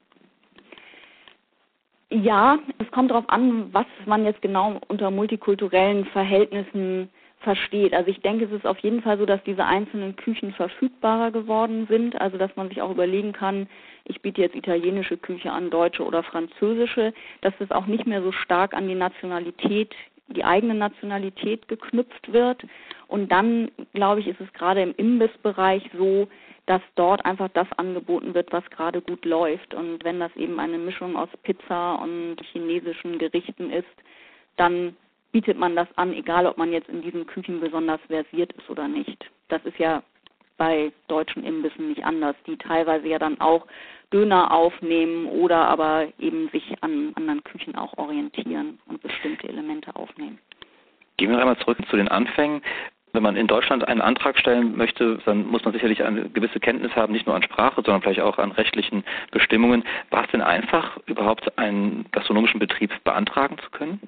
Ja, 2.11 2.59
es 2.79 2.91
kommt 2.91 3.11
darauf 3.11 3.29
an, 3.29 3.73
was 3.73 3.87
man 4.05 4.25
jetzt 4.25 4.43
genau 4.43 4.81
unter 4.89 5.11
multikulturellen 5.11 6.05
Verhältnissen 6.07 7.09
versteht. 7.43 7.95
Also 7.95 8.11
ich 8.11 8.21
denke, 8.21 8.47
es 8.47 8.53
ist 8.53 8.67
auf 8.67 8.79
jeden 8.79 9.03
Fall 9.03 9.19
so, 9.19 9.27
dass 9.27 9.43
diese 9.45 9.65
einzelnen 9.65 10.17
Küchen 10.17 10.53
verfügbarer 10.53 11.31
geworden 11.31 11.87
sind, 11.89 12.21
also 12.21 12.39
dass 12.39 12.55
man 12.57 12.69
sich 12.69 12.81
auch 12.83 12.91
überlegen 12.91 13.33
kann, 13.33 13.69
ich 14.05 14.21
biete 14.21 14.41
jetzt 14.41 14.57
italienische 14.57 15.17
Küche 15.17 15.53
an, 15.53 15.71
deutsche 15.71 16.05
oder 16.05 16.23
französische, 16.23 17.13
dass 17.41 17.55
es 17.61 17.71
auch 17.71 17.87
nicht 17.87 18.07
mehr 18.07 18.23
so 18.23 18.33
stark 18.33 18.75
an 18.75 18.89
die 18.89 18.95
Nationalität, 18.95 19.95
die 20.29 20.45
eigene 20.45 20.75
Nationalität 20.75 21.69
geknüpft 21.69 22.33
wird. 22.33 22.65
Und 23.07 23.31
dann, 23.31 23.71
glaube 23.95 24.21
ich, 24.21 24.29
ist 24.29 24.41
es 24.41 24.53
gerade 24.55 24.83
im 24.83 24.95
Imbissbereich 24.97 25.89
so, 25.97 26.29
dass 26.67 26.83
dort 26.95 27.25
einfach 27.25 27.49
das 27.55 27.67
angeboten 27.77 28.35
wird, 28.35 28.53
was 28.53 28.69
gerade 28.71 29.01
gut 29.01 29.25
läuft. 29.25 29.75
Und 29.75 30.05
wenn 30.05 30.21
das 30.21 30.35
eben 30.37 30.59
eine 30.59 30.79
Mischung 30.79 31.17
aus 31.17 31.29
Pizza 31.43 31.95
und 31.97 32.37
chinesischen 32.53 33.19
Gerichten 33.19 33.71
ist, 33.71 33.87
dann 34.57 34.97
bietet 35.33 35.59
man 35.59 35.75
das 35.75 35.89
an, 35.97 36.13
egal 36.13 36.47
ob 36.47 36.59
man 36.59 36.73
jetzt 36.73 36.89
in 36.89 37.03
diesen 37.03 37.27
Küchen 37.27 37.61
besonders 37.61 38.01
versiert 38.07 38.53
ist 38.53 38.69
oder 38.71 38.87
nicht. 38.87 39.31
Das 39.49 39.65
ist 39.65 39.79
ja 39.79 40.03
bei 40.59 40.93
deutschen 41.09 41.45
Imbissen 41.45 41.89
nicht 41.89 42.05
anders, 42.05 42.37
die 42.47 42.57
teilweise 42.57 43.09
ja 43.09 43.19
dann 43.19 43.41
auch 43.41 43.67
Döner 44.13 44.53
aufnehmen 44.53 45.27
oder 45.27 45.57
aber 45.69 46.07
eben 46.19 46.49
sich 46.51 46.75
an 46.83 47.13
anderen 47.17 47.43
Küchen 47.43 47.75
auch 47.75 47.97
orientieren 47.97 48.79
und 48.87 49.03
bestimmte 49.03 49.49
Elemente 49.49 49.97
aufnehmen. 49.97 50.39
Gehen 51.17 51.31
wir 51.31 51.39
einmal 51.39 51.59
zurück 51.59 51.79
zu 51.89 51.97
den 51.97 52.09
Anfängen. 52.09 52.63
Wenn 53.15 53.23
man 53.23 53.37
in 53.37 53.47
Deutschland 53.47 53.87
einen 53.87 54.01
Antrag 54.01 54.39
stellen 54.39 54.77
möchte, 54.77 55.19
dann 55.27 55.47
muss 55.47 55.65
man 55.65 55.75
sicherlich 55.75 56.03
eine 56.03 56.31
gewisse 56.31 56.61
Kenntnis 56.61 56.95
haben, 56.97 57.13
nicht 57.13 57.27
nur 57.27 57.37
an 57.37 57.43
Sprache, 57.43 57.83
sondern 57.85 58.01
vielleicht 58.01 58.21
auch 58.21 58.39
an 58.39 58.53
rechtlichen 58.53 59.05
Bestimmungen. 59.31 59.85
War 60.11 60.25
es 60.25 60.31
denn 60.31 60.41
einfach, 60.41 60.99
überhaupt 61.07 61.59
einen 61.59 62.07
gastronomischen 62.13 62.59
Betrieb 62.59 62.91
beantragen 63.05 63.59
zu 63.59 63.71
können? 63.71 64.01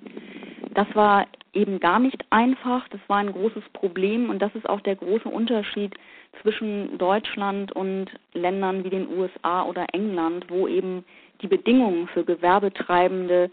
Das 0.73 0.87
war 0.95 1.27
eben 1.53 1.81
gar 1.81 1.99
nicht 1.99 2.25
einfach. 2.31 2.89
Das 2.89 3.01
war 3.07 3.19
ein 3.19 3.33
großes 3.33 3.65
Problem 3.73 4.31
und 4.31 4.41
das 4.41 4.55
ist 4.55 4.69
auch 4.69 4.81
der 4.81 4.97
große 4.97 5.29
Unterschied 5.29 5.95
zwischen 6.43 6.99
Deutschland 6.99 7.73
und 7.73 8.07
Ländern 8.33 8.85
wie 8.85 8.91
den 8.91 9.09
USA 9.09 9.63
oder 9.65 9.87
England, 9.93 10.47
wo 10.49 10.67
eben 10.67 11.05
die 11.43 11.47
Bedingungen 11.47 12.09
für 12.09 12.25
Gewerbetreibende 12.25 13.51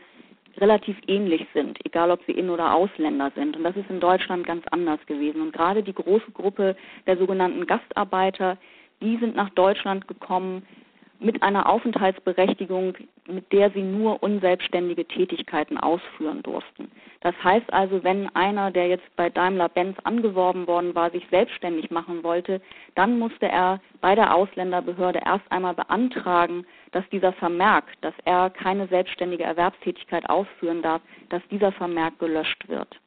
relativ 0.57 0.97
ähnlich 1.07 1.47
sind, 1.53 1.83
egal 1.85 2.11
ob 2.11 2.21
sie 2.25 2.33
In- 2.33 2.49
oder 2.49 2.73
Ausländer 2.73 3.31
sind. 3.35 3.55
Und 3.55 3.63
das 3.63 3.75
ist 3.75 3.89
in 3.89 3.99
Deutschland 3.99 4.45
ganz 4.45 4.65
anders 4.71 4.99
gewesen. 5.05 5.41
Und 5.41 5.53
gerade 5.53 5.83
die 5.83 5.93
große 5.93 6.31
Gruppe 6.33 6.75
der 7.07 7.17
sogenannten 7.17 7.65
Gastarbeiter, 7.65 8.57
die 9.01 9.17
sind 9.17 9.35
nach 9.35 9.49
Deutschland 9.51 10.07
gekommen 10.07 10.63
mit 11.21 11.43
einer 11.43 11.69
Aufenthaltsberechtigung, 11.69 12.95
mit 13.27 13.51
der 13.51 13.69
sie 13.71 13.83
nur 13.83 14.23
unselbstständige 14.23 15.05
Tätigkeiten 15.05 15.77
ausführen 15.77 16.41
durften. 16.41 16.91
Das 17.21 17.35
heißt 17.43 17.71
also, 17.71 18.03
wenn 18.03 18.35
einer, 18.35 18.71
der 18.71 18.87
jetzt 18.87 19.15
bei 19.15 19.29
Daimler-Benz 19.29 19.97
angeworben 20.03 20.65
worden 20.65 20.95
war, 20.95 21.11
sich 21.11 21.25
selbstständig 21.29 21.91
machen 21.91 22.23
wollte, 22.23 22.59
dann 22.95 23.19
musste 23.19 23.47
er 23.47 23.79
bei 24.01 24.15
der 24.15 24.35
Ausländerbehörde 24.35 25.21
erst 25.23 25.49
einmal 25.51 25.75
beantragen, 25.75 26.65
dass 26.91 27.07
dieser 27.09 27.33
Vermerk, 27.33 27.85
dass 28.01 28.15
er 28.25 28.49
keine 28.49 28.87
selbstständige 28.87 29.43
Erwerbstätigkeit 29.43 30.27
ausführen 30.27 30.81
darf, 30.81 31.01
dass 31.29 31.41
dieser 31.51 31.71
Vermerk 31.71 32.17
gelöscht 32.17 32.67
wird. 32.67 32.99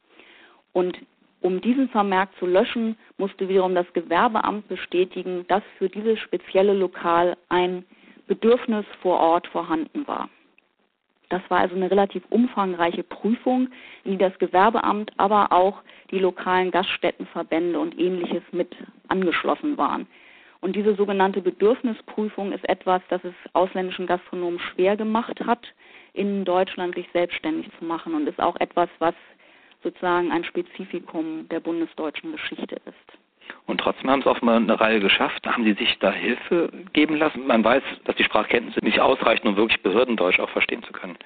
Und 0.71 0.97
Um 1.45 1.61
diesen 1.61 1.89
Vermerk 1.89 2.29
zu 2.39 2.47
löschen, 2.47 2.97
musste 3.19 3.47
wiederum 3.47 3.75
das 3.75 3.85
Gewerbeamt 3.93 4.67
bestätigen, 4.67 5.45
dass 5.47 5.61
für 5.77 5.89
dieses 5.89 6.17
spezielle 6.17 6.73
Lokal 6.73 7.37
ein 7.49 7.85
Bedürfnis 8.27 8.85
vor 9.01 9.19
Ort 9.19 9.47
vorhanden 9.47 10.07
war. 10.07 10.29
Das 11.29 11.41
war 11.49 11.59
also 11.59 11.75
eine 11.75 11.89
relativ 11.89 12.23
umfangreiche 12.29 13.03
Prüfung, 13.03 13.69
in 14.03 14.11
die 14.11 14.17
das 14.17 14.37
Gewerbeamt, 14.37 15.11
aber 15.17 15.51
auch 15.51 15.81
die 16.11 16.19
lokalen 16.19 16.71
Gaststättenverbände 16.71 17.79
und 17.79 17.99
ähnliches 17.99 18.43
mit 18.51 18.75
angeschlossen 19.07 19.77
waren. 19.77 20.07
Und 20.61 20.75
diese 20.75 20.95
sogenannte 20.95 21.41
Bedürfnisprüfung 21.41 22.51
ist 22.51 22.67
etwas, 22.69 23.01
das 23.09 23.23
es 23.23 23.33
ausländischen 23.53 24.07
Gastronomen 24.07 24.59
schwer 24.59 24.95
gemacht 24.95 25.39
hat, 25.45 25.67
in 26.13 26.45
Deutschland 26.45 26.95
sich 26.95 27.07
selbstständig 27.11 27.69
zu 27.77 27.85
machen 27.85 28.13
und 28.13 28.27
ist 28.27 28.39
auch 28.39 28.55
etwas, 28.57 28.89
was 28.99 29.15
sozusagen 29.83 30.31
ein 30.31 30.43
Spezifikum 30.43 31.47
der 31.49 31.59
bundesdeutschen 31.59 32.31
Geschichte 32.31 32.75
ist. 32.85 33.24
Und 33.67 33.79
trotzdem 33.79 34.09
haben 34.09 34.21
es 34.21 34.27
offenbar 34.27 34.57
eine 34.57 34.79
Reihe 34.79 34.99
geschafft. 34.99 35.45
Haben 35.47 35.63
Sie 35.63 35.73
sich 35.73 35.97
da 35.99 36.11
Hilfe 36.11 36.69
geben 36.93 37.17
lassen? 37.17 37.47
Man 37.47 37.63
weiß, 37.63 37.83
dass 38.05 38.15
die 38.15 38.23
Sprachkenntnisse 38.23 38.79
nicht 38.83 38.99
ausreichen, 38.99 39.47
um 39.47 39.55
wirklich 39.55 39.81
Behördendeutsch 39.81 40.39
auch 40.39 40.49
verstehen 40.49 40.83
zu 40.83 40.93
können. 40.93 41.17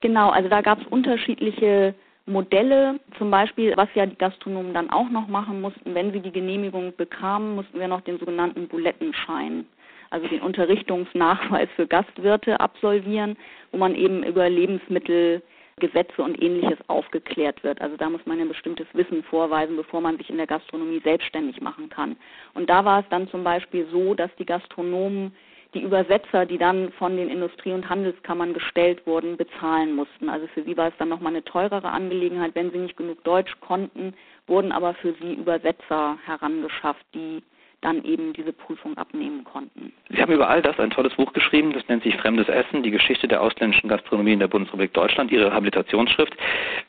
Genau, 0.00 0.30
also 0.30 0.48
da 0.48 0.62
gab 0.62 0.80
es 0.80 0.86
unterschiedliche 0.86 1.94
Modelle, 2.26 3.00
zum 3.18 3.30
Beispiel, 3.30 3.74
was 3.76 3.88
ja 3.94 4.06
die 4.06 4.16
Gastronomen 4.16 4.74
dann 4.74 4.90
auch 4.90 5.08
noch 5.10 5.28
machen 5.28 5.60
mussten, 5.60 5.94
wenn 5.94 6.12
sie 6.12 6.20
die 6.20 6.32
Genehmigung 6.32 6.94
bekamen, 6.96 7.56
mussten 7.56 7.78
wir 7.78 7.88
noch 7.88 8.00
den 8.02 8.18
sogenannten 8.18 8.68
Bulettenschein, 8.68 9.66
also 10.10 10.28
den 10.28 10.40
Unterrichtungsnachweis 10.40 11.68
für 11.74 11.86
Gastwirte 11.86 12.60
absolvieren, 12.60 13.36
wo 13.72 13.78
man 13.78 13.94
eben 13.94 14.22
über 14.22 14.48
Lebensmittel 14.48 15.42
Gesetze 15.78 16.22
und 16.22 16.40
ähnliches 16.42 16.78
aufgeklärt 16.88 17.62
wird. 17.64 17.80
Also 17.80 17.96
da 17.96 18.10
muss 18.10 18.24
man 18.26 18.40
ein 18.40 18.48
bestimmtes 18.48 18.86
Wissen 18.92 19.22
vorweisen, 19.24 19.76
bevor 19.76 20.00
man 20.00 20.18
sich 20.18 20.30
in 20.30 20.36
der 20.36 20.46
Gastronomie 20.46 21.00
selbstständig 21.02 21.60
machen 21.60 21.88
kann. 21.88 22.16
Und 22.54 22.68
da 22.68 22.84
war 22.84 23.00
es 23.00 23.06
dann 23.10 23.28
zum 23.28 23.44
Beispiel 23.44 23.86
so, 23.90 24.14
dass 24.14 24.30
die 24.36 24.46
Gastronomen 24.46 25.34
die 25.74 25.82
Übersetzer, 25.82 26.44
die 26.44 26.58
dann 26.58 26.92
von 26.92 27.16
den 27.16 27.30
Industrie- 27.30 27.72
und 27.72 27.88
Handelskammern 27.88 28.52
gestellt 28.52 29.06
wurden, 29.06 29.36
bezahlen 29.36 29.94
mussten. 29.94 30.28
Also 30.28 30.46
für 30.48 30.62
sie 30.64 30.76
war 30.76 30.88
es 30.88 30.94
dann 30.98 31.08
nochmal 31.08 31.32
eine 31.32 31.44
teurere 31.44 31.88
Angelegenheit. 31.88 32.54
Wenn 32.54 32.70
sie 32.70 32.78
nicht 32.78 32.96
genug 32.96 33.24
Deutsch 33.24 33.58
konnten, 33.60 34.14
wurden 34.46 34.72
aber 34.72 34.92
für 34.94 35.14
sie 35.14 35.32
Übersetzer 35.32 36.18
herangeschafft, 36.26 37.06
die 37.14 37.42
dann 37.82 38.04
eben 38.04 38.32
diese 38.32 38.52
Prüfung 38.52 38.96
abnehmen 38.96 39.44
konnten. 39.44 39.92
Sie 40.08 40.22
haben 40.22 40.32
über 40.32 40.48
all 40.48 40.62
das 40.62 40.78
ein 40.78 40.90
tolles 40.90 41.14
Buch 41.14 41.32
geschrieben, 41.32 41.72
das 41.72 41.86
nennt 41.88 42.02
sich 42.04 42.16
Fremdes 42.16 42.48
Essen, 42.48 42.82
die 42.82 42.90
Geschichte 42.90 43.28
der 43.28 43.42
ausländischen 43.42 43.88
Gastronomie 43.88 44.32
in 44.32 44.38
der 44.38 44.48
Bundesrepublik 44.48 44.94
Deutschland, 44.94 45.30
Ihre 45.30 45.52
Habilitationsschrift. 45.52 46.34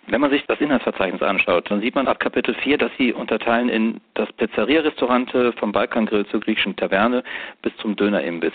Wenn 0.08 0.22
man 0.22 0.30
sich 0.30 0.46
das 0.46 0.62
Inhaltsverzeichnis 0.62 1.22
anschaut, 1.22 1.70
dann 1.70 1.82
sieht 1.82 1.96
man 1.96 2.08
ab 2.08 2.20
Kapitel 2.20 2.54
4, 2.54 2.78
dass 2.78 2.92
Sie 2.98 3.12
unterteilen 3.12 3.70
in 3.70 4.02
das 4.14 4.32
Pizzeria-Restaurante 4.34 5.54
vom 5.54 5.72
Balkangrill 5.72 6.26
zur 6.28 6.40
griechischen 6.40 6.76
Taverne 6.76 7.24
bis 7.62 7.76
zum 7.78 7.96
Dönerimbiss. 7.96 8.54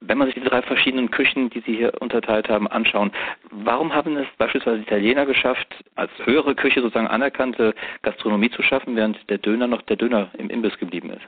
Wenn 0.00 0.18
man 0.18 0.28
sich 0.28 0.34
die 0.34 0.48
drei 0.48 0.62
verschiedenen 0.62 1.10
Küchen, 1.10 1.50
die 1.50 1.60
Sie 1.60 1.76
hier 1.76 1.92
unterteilt 2.00 2.48
haben, 2.48 2.68
anschauen, 2.68 3.12
warum 3.50 3.94
haben 3.94 4.16
es 4.16 4.26
beispielsweise 4.38 4.80
Italiener 4.80 5.26
geschafft, 5.26 5.68
als 5.94 6.10
höhere 6.24 6.54
Küche 6.54 6.80
sozusagen 6.80 7.06
anerkannte 7.06 7.74
Gastronomie 8.02 8.50
zu 8.50 8.62
schaffen, 8.62 8.94
während 8.94 9.18
der 9.30 9.38
Döner 9.38 9.66
noch 9.66 9.82
der 9.82 9.96
Döner 9.96 10.28
im 10.38 10.50
Imbiss 10.50 10.78
geblieben 10.78 11.10
ist? 11.10 11.26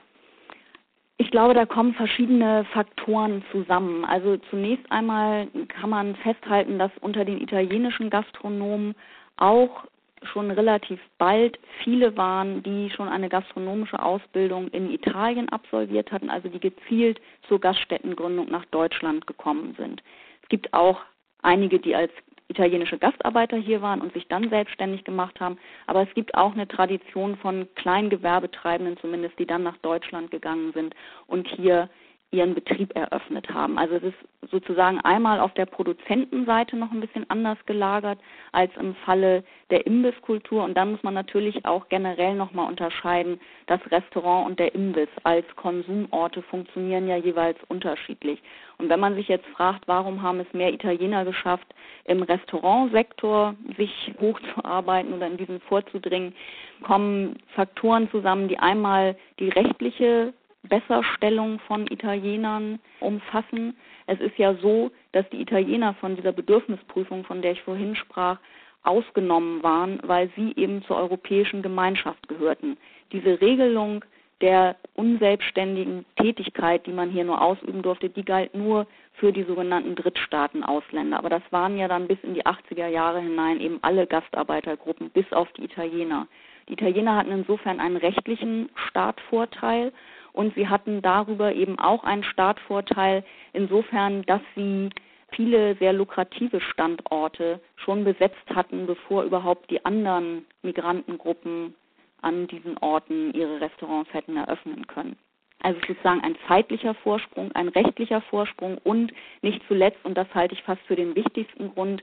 Ich 1.21 1.33
glaube, 1.33 1.53
da 1.53 1.67
kommen 1.67 1.95
verschiedene 1.95 2.65
Faktoren 2.73 3.45
zusammen. 3.51 4.05
Also 4.05 4.37
zunächst 4.51 4.91
einmal 4.91 5.49
kann 5.67 5.91
man 5.91 6.15
festhalten, 6.17 6.79
dass 6.79 6.93
unter 7.01 7.25
den 7.25 7.41
italienischen 7.41 8.09
Gastronomen 8.09 8.95
auch 9.37 9.85
schon 10.23 10.51
relativ 10.51 11.01
bald 11.19 11.59
viele 11.83 12.17
waren, 12.17 12.63
die 12.63 12.91
schon 12.91 13.09
eine 13.09 13.29
gastronomische 13.29 14.01
Ausbildung 14.01 14.69
in 14.69 14.91
Italien 14.91 15.49
absolviert 15.49 16.11
hatten, 16.13 16.31
also 16.31 16.49
die 16.49 16.61
gezielt 16.61 17.21
zur 17.49 17.61
Gaststättengründung 17.61 18.49
nach 18.49 18.65
Deutschland 18.67 19.27
gekommen 19.27 19.75
sind. 19.77 20.03
Es 20.43 20.49
gibt 20.49 20.73
auch 20.73 21.01
einige, 21.43 21.79
die 21.79 21.95
als 21.95 22.13
italienische 22.49 22.99
Gastarbeiter 22.99 23.57
hier 23.57 23.83
waren 23.83 24.01
und 24.01 24.13
sich 24.13 24.27
dann 24.29 24.49
selbstständig 24.49 25.05
gemacht 25.05 25.39
haben. 25.41 25.59
Aber 25.87 26.03
es 26.03 26.13
gibt 26.15 26.35
auch 26.35 26.53
eine 26.53 26.67
Tradition 26.67 27.37
von 27.37 27.69
Kleingewerbetreibenden 27.75 28.97
zumindest, 28.99 29.39
die 29.39 29.47
dann 29.47 29.63
nach 29.63 29.77
Deutschland 29.79 30.31
gegangen 30.31 30.73
sind 30.73 30.95
und 31.27 31.47
hier 31.49 31.89
ihren 32.31 32.55
Betrieb 32.55 32.95
eröffnet 32.95 33.49
haben. 33.49 33.79
Also 33.79 33.95
es 33.97 34.03
ist 34.03 34.51
sozusagen 34.51 35.01
einmal 35.01 35.41
auf 35.41 35.55
der 35.55 35.65
Produzentenseite 35.65 36.77
noch 36.77 36.93
ein 36.93 37.01
bisschen 37.01 37.29
anders 37.31 37.59
gelagert 37.65 38.19
als 38.53 38.71
im 38.77 38.95
Falle 39.07 39.45
der 39.71 39.87
Imbisskultur 39.87 40.63
und 40.63 40.75
dann 40.75 40.93
muss 40.93 41.03
man 41.03 41.15
natürlich 41.15 41.65
auch 41.65 41.89
generell 41.89 42.35
nochmal 42.35 42.69
unterscheiden, 42.69 43.41
das 43.67 43.81
Restaurant 43.91 44.47
und 44.47 44.59
der 44.59 44.75
Imbiss 44.75 45.09
als 45.25 45.45
Konsumorte 45.57 46.43
funktionieren 46.43 47.09
ja 47.09 47.17
jeweils 47.17 47.59
unterschiedlich. 47.69 48.43
Und 48.77 48.91
wenn 48.91 49.01
man 49.01 49.15
sich 49.15 49.29
jetzt 49.29 49.47
fragt, 49.47 49.89
warum 49.89 50.23
haben 50.23 50.41
es 50.41 50.53
mehr 50.53 50.73
Italiener 50.73 51.25
geschafft, 51.25 51.67
im 52.05 52.23
Restaurantsektor 52.23 53.55
sich 53.77 54.13
hochzuarbeiten 54.21 55.15
oder 55.15 55.27
in 55.27 55.39
diesen 55.39 55.61
vorzudringen, 55.61 56.35
kommen 56.83 57.39
Faktoren 57.55 58.11
zusammen, 58.11 58.49
die 58.49 58.59
einmal 58.59 59.17
die 59.39 59.49
rechtliche 59.49 60.33
Besserstellung 60.69 61.59
von 61.61 61.87
Italienern 61.87 62.79
umfassen. 63.01 63.77
Es 64.07 64.21
ist 64.21 64.39
ja 64.39 64.55
so, 64.55 64.91
dass 65.13 65.29
die 65.31 65.41
Italiener 65.41 65.95
von 65.95 66.17
dieser 66.17 66.33
Bedürfnisprüfung, 66.33 67.25
von 67.25 67.43
der 67.43 67.53
ich 67.53 67.63
vorhin 67.63 67.97
sprach, 67.97 68.39
ausgenommen 68.85 69.63
waren, 69.63 70.01
weil 70.03 70.31
sie 70.37 70.53
eben 70.57 70.83
zur 70.85 70.97
europäischen 70.97 71.63
Gemeinschaft 71.63 72.29
gehörten. 72.29 72.77
Diese 73.13 73.41
Regelung 73.41 74.05
der 74.41 74.77
unselbstständigen 74.95 76.05
Tätigkeit, 76.17 76.87
die 76.87 76.93
man 76.93 77.11
hier 77.11 77.25
nur 77.25 77.43
ausüben 77.43 77.83
durfte, 77.83 78.09
die 78.09 78.25
galt 78.25 78.55
nur 78.55 78.87
für 79.15 79.33
die 79.33 79.43
sogenannten 79.43 79.97
Drittstaaten-Ausländer. 79.97 81.19
Aber 81.19 81.29
das 81.29 81.43
waren 81.51 81.77
ja 81.77 81.89
dann 81.89 82.07
bis 82.07 82.19
in 82.23 82.35
die 82.35 82.47
80er 82.47 82.87
Jahre 82.87 83.21
hinein 83.21 83.61
eben 83.61 83.79
alle 83.83 84.07
Gastarbeitergruppen, 84.07 85.11
bis 85.11 85.31
auf 85.33 85.51
die 85.53 85.65
Italiener. 85.65 86.29
Die 86.69 86.75
Italiener 86.75 87.17
hatten 87.17 87.33
insofern 87.33 87.81
einen 87.81 87.97
rechtlichen 87.97 88.69
Startvorteil 88.89 89.93
und 90.33 90.55
sie 90.55 90.69
hatten 90.69 91.03
darüber 91.03 91.53
eben 91.55 91.79
auch 91.79 92.05
einen 92.05 92.25
Startvorteil 92.25 93.25
insofern, 93.53 94.23
dass 94.23 94.41
sie 94.55 94.91
viele 95.33 95.77
sehr 95.77 95.93
lukrative 95.93 96.61
Standorte 96.61 97.61
schon 97.77 98.05
besetzt 98.05 98.49
hatten, 98.55 98.87
bevor 98.87 99.25
überhaupt 99.25 99.71
die 99.71 99.85
anderen 99.85 100.47
Migrantengruppen 100.63 101.75
an 102.23 102.47
diesen 102.49 102.79
Orten 102.79 103.33
ihre 103.33 103.61
Restaurants 103.61 104.13
hätten 104.13 104.37
eröffnen 104.37 104.87
können. 104.87 105.17
Also 105.61 105.81
sozusagen 105.87 106.23
ein 106.23 106.37
zeitlicher 106.47 106.95
Vorsprung, 106.95 107.51
ein 107.53 107.69
rechtlicher 107.69 108.21
Vorsprung 108.23 108.79
und 108.85 109.13
nicht 109.43 109.61
zuletzt, 109.67 110.05
und 110.05 110.17
das 110.17 110.33
halte 110.35 110.55
ich 110.55 110.63
fast 110.63 110.81
für 110.83 110.97
den 110.97 111.15
wichtigsten 111.17 111.75
Grund, 111.75 112.03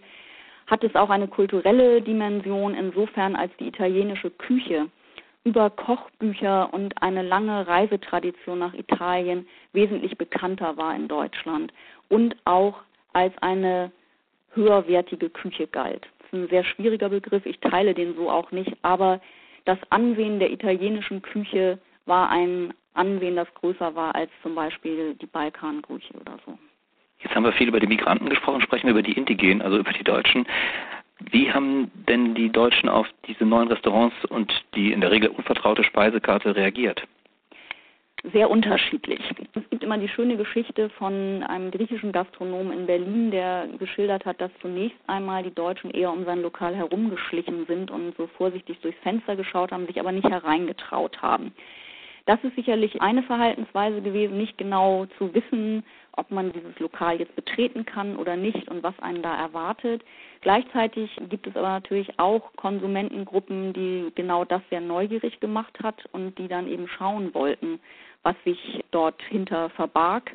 hat 0.68 0.84
es 0.84 0.96
auch 0.96 1.10
eine 1.10 1.28
kulturelle 1.28 2.02
Dimension 2.02 2.74
insofern, 2.74 3.36
als 3.36 3.56
die 3.58 3.68
italienische 3.68 4.32
Küche 4.32 4.90
über 5.46 5.70
Kochbücher 5.70 6.74
und 6.74 7.02
eine 7.02 7.22
lange 7.22 7.68
Reisetradition 7.68 8.60
nach 8.60 8.74
Italien 8.74 9.48
wesentlich 9.74 10.18
bekannter 10.18 10.76
war 10.76 10.94
in 10.96 11.08
Deutschland 11.08 11.72
und 12.10 12.36
auch 12.46 12.82
als 13.14 13.34
eine 13.42 13.92
höherwertige 14.54 15.30
Küche 15.30 15.68
galt. 15.68 16.08
Das 16.20 16.28
ist 16.28 16.34
ein 16.34 16.50
sehr 16.50 16.64
schwieriger 16.64 17.10
Begriff, 17.10 17.46
ich 17.46 17.60
teile 17.60 17.94
den 17.94 18.16
so 18.16 18.30
auch 18.30 18.52
nicht, 18.52 18.76
aber 18.82 19.22
das 19.66 19.78
Ansehen 19.92 20.40
der 20.40 20.52
italienischen 20.52 21.22
Küche 21.22 21.80
war 22.06 22.30
ein 22.30 22.74
Ansehen, 22.96 23.36
das 23.36 23.54
größer 23.54 23.94
war 23.96 24.16
als 24.16 24.32
zum 24.42 24.56
Beispiel 24.56 25.14
die 25.16 25.28
Balkanküche 25.28 26.14
oder 26.16 26.38
so. 26.46 26.58
Jetzt 27.20 27.36
haben 27.36 27.44
wir 27.44 27.54
viel 27.54 27.68
über 27.68 27.80
die 27.80 27.88
Migranten 27.88 28.30
gesprochen, 28.30 28.62
sprechen 28.62 28.88
wir 28.88 28.92
über 28.92 29.02
die 29.02 29.14
Indigenen, 29.14 29.62
also 29.62 29.78
über 29.78 29.94
die 29.94 30.04
Deutschen. 30.04 30.46
Wie 31.20 31.52
haben 31.52 31.92
denn 32.08 32.36
die 32.36 32.50
Deutschen 32.50 32.90
auf 32.90 33.08
diese 33.28 33.46
neuen 33.46 33.70
Restaurants 33.70 34.16
und 34.26 34.52
die 34.76 34.92
in 34.92 35.02
der 35.02 35.12
Regel 35.12 35.30
unvertraute 35.30 35.84
Speisekarte 35.84 36.56
reagiert? 36.56 37.02
Sehr 38.34 38.50
unterschiedlich. 38.50 39.22
Es 39.54 39.70
gibt 39.70 39.84
immer 39.84 40.00
die 40.00 40.08
schöne 40.08 40.36
Geschichte 40.36 40.90
von 40.90 41.44
einem 41.44 41.70
griechischen 41.70 42.12
Gastronomen 42.12 42.80
in 42.80 42.86
Berlin, 42.88 43.30
der 43.30 43.68
geschildert 43.78 44.26
hat, 44.26 44.42
dass 44.42 44.52
zunächst 44.62 44.98
einmal 45.06 45.44
die 45.44 45.54
Deutschen 45.54 45.92
eher 45.92 46.12
um 46.12 46.26
sein 46.26 46.42
Lokal 46.42 46.76
herumgeschlichen 46.76 47.66
sind 47.68 47.92
und 47.92 48.18
so 48.18 48.28
vorsichtig 48.36 48.80
durchs 48.80 49.00
Fenster 49.02 49.36
geschaut 49.36 49.72
haben, 49.72 49.86
sich 49.86 50.00
aber 50.00 50.12
nicht 50.12 50.28
hereingetraut 50.28 51.22
haben. 51.22 51.54
Das 52.26 52.44
ist 52.44 52.56
sicherlich 52.56 53.00
eine 53.02 53.22
Verhaltensweise 53.22 54.02
gewesen, 54.02 54.38
nicht 54.38 54.58
genau 54.58 55.06
zu 55.20 55.32
wissen, 55.36 55.84
ob 56.18 56.32
man 56.32 56.52
dieses 56.52 56.78
Lokal 56.80 57.20
jetzt 57.20 57.36
betreten 57.36 57.86
kann 57.86 58.16
oder 58.16 58.36
nicht 58.36 58.70
und 58.70 58.84
was 58.84 58.98
einen 59.00 59.22
da 59.22 59.36
erwartet. 59.36 60.04
Gleichzeitig 60.42 61.10
gibt 61.30 61.48
es 61.48 61.56
aber 61.56 61.70
natürlich 61.70 62.20
auch 62.20 62.54
Konsumentengruppen, 62.56 63.74
die 63.74 64.12
genau 64.16 64.46
das 64.46 64.62
sehr 64.70 64.82
neugierig 64.82 65.40
gemacht 65.40 65.78
hat 65.84 66.06
und 66.12 66.38
die 66.38 66.48
dann 66.48 66.68
eben 66.68 66.88
schauen 66.88 67.34
wollten, 67.34 67.80
was 68.24 68.36
sich 68.44 68.84
dort 68.92 69.22
hinter 69.24 69.70
verbarg. 69.72 70.32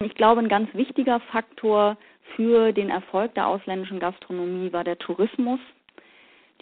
Ich 0.00 0.14
glaube, 0.14 0.40
ein 0.40 0.48
ganz 0.48 0.72
wichtiger 0.74 1.20
Faktor 1.20 1.96
für 2.36 2.72
den 2.72 2.90
Erfolg 2.90 3.34
der 3.34 3.46
ausländischen 3.46 4.00
Gastronomie 4.00 4.72
war 4.72 4.84
der 4.84 4.98
Tourismus. 4.98 5.60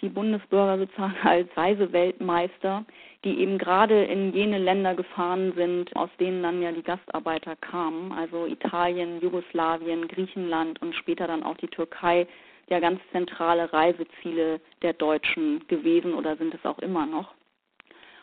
Die 0.03 0.09
Bundesbürger 0.09 0.77
sozusagen 0.77 1.15
als 1.23 1.49
Reiseweltmeister, 1.57 2.85
die 3.23 3.39
eben 3.39 3.57
gerade 3.57 4.03
in 4.03 4.33
jene 4.33 4.59
Länder 4.59 4.93
gefahren 4.93 5.53
sind, 5.55 5.95
aus 5.95 6.09
denen 6.19 6.43
dann 6.43 6.61
ja 6.61 6.71
die 6.71 6.83
Gastarbeiter 6.83 7.55
kamen, 7.55 8.11
also 8.11 8.45
Italien, 8.45 9.19
Jugoslawien, 9.21 10.07
Griechenland 10.07 10.79
und 10.81 10.93
später 10.93 11.25
dann 11.25 11.41
auch 11.41 11.57
die 11.57 11.67
Türkei, 11.67 12.27
ja 12.69 12.79
ganz 12.79 13.01
zentrale 13.11 13.71
Reiseziele 13.73 14.61
der 14.81 14.93
Deutschen 14.93 15.67
gewesen 15.67 16.13
oder 16.13 16.37
sind 16.37 16.53
es 16.53 16.65
auch 16.65 16.79
immer 16.79 17.05
noch. 17.05 17.33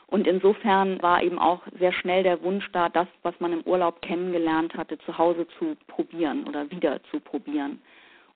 Und 0.07 0.27
insofern 0.27 1.01
war 1.03 1.23
eben 1.23 1.39
auch 1.39 1.63
sehr 1.79 1.93
schnell 1.93 2.25
der 2.25 2.43
Wunsch 2.43 2.69
da, 2.73 2.89
das, 2.89 3.07
was 3.23 3.39
man 3.39 3.53
im 3.53 3.63
Urlaub 3.63 4.03
kennengelernt 4.03 4.75
hatte, 4.75 4.99
zu 4.99 5.17
Hause 5.17 5.47
zu 5.59 5.77
probieren 5.87 6.49
oder 6.49 6.69
wieder 6.71 7.01
zu 7.11 7.21
probieren. 7.21 7.81